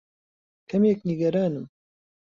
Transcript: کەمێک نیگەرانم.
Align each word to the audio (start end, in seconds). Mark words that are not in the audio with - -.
کەمێک 0.69 0.99
نیگەرانم. 1.09 1.65